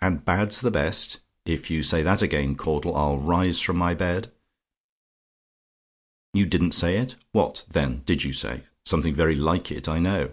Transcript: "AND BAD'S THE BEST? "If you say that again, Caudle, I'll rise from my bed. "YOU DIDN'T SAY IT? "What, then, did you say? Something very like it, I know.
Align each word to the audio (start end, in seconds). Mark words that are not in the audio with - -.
"AND 0.00 0.24
BAD'S 0.24 0.62
THE 0.62 0.72
BEST? 0.72 1.20
"If 1.44 1.70
you 1.70 1.80
say 1.84 2.02
that 2.02 2.20
again, 2.20 2.56
Caudle, 2.56 2.96
I'll 2.96 3.18
rise 3.18 3.60
from 3.60 3.76
my 3.76 3.94
bed. 3.94 4.32
"YOU 6.34 6.44
DIDN'T 6.44 6.74
SAY 6.74 6.98
IT? 6.98 7.14
"What, 7.30 7.64
then, 7.70 8.02
did 8.04 8.24
you 8.24 8.32
say? 8.32 8.64
Something 8.84 9.14
very 9.14 9.36
like 9.36 9.70
it, 9.70 9.88
I 9.88 10.00
know. 10.00 10.32